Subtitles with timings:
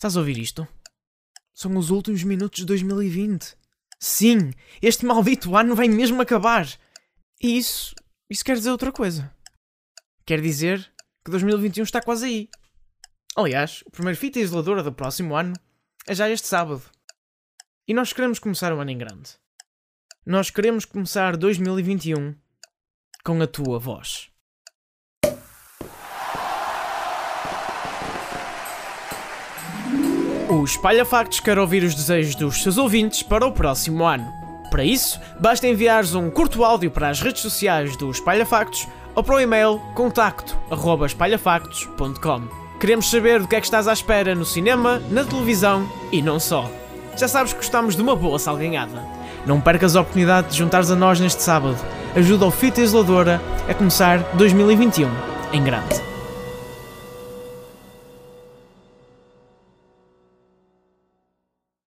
[0.00, 0.66] Estás a ouvir isto?
[1.52, 3.54] São os últimos minutos de 2020.
[3.98, 6.66] Sim, este maldito ano vai mesmo acabar.
[7.38, 7.94] E isso,
[8.30, 9.30] isso quer dizer outra coisa.
[10.24, 10.90] Quer dizer
[11.22, 12.48] que 2021 está quase aí.
[13.36, 15.52] Aliás, o primeiro fita isoladora do próximo ano
[16.06, 16.82] é já este sábado.
[17.86, 19.36] E nós queremos começar o ano em grande.
[20.24, 22.34] Nós queremos começar 2021
[23.22, 24.30] com a tua voz.
[30.50, 34.34] O Espalha Factos quer ouvir os desejos dos seus ouvintes para o próximo ano.
[34.68, 39.22] Para isso, basta enviares um curto áudio para as redes sociais do Espalha Factos ou
[39.22, 42.48] para o e-mail contacto@espalhafactos.com.
[42.80, 46.40] Queremos saber do que é que estás à espera no cinema, na televisão e não
[46.40, 46.68] só.
[47.16, 49.00] Já sabes que gostamos de uma boa salganhada.
[49.46, 51.78] Não percas a oportunidade de juntares a nós neste sábado.
[52.16, 55.08] Ajuda o Fita Isoladora a começar 2021
[55.52, 56.09] em grande.